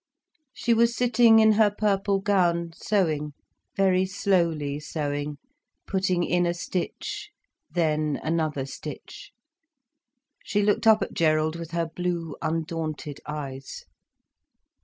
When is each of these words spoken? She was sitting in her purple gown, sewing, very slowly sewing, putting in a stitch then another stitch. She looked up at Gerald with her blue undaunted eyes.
She 0.51 0.73
was 0.73 0.95
sitting 0.95 1.37
in 1.37 1.51
her 1.51 1.69
purple 1.69 2.21
gown, 2.21 2.71
sewing, 2.73 3.33
very 3.75 4.07
slowly 4.07 4.79
sewing, 4.79 5.37
putting 5.85 6.23
in 6.23 6.47
a 6.47 6.55
stitch 6.55 7.29
then 7.69 8.19
another 8.23 8.65
stitch. 8.65 9.31
She 10.43 10.63
looked 10.63 10.87
up 10.87 11.03
at 11.03 11.13
Gerald 11.13 11.55
with 11.55 11.69
her 11.69 11.85
blue 11.85 12.35
undaunted 12.41 13.19
eyes. 13.27 13.85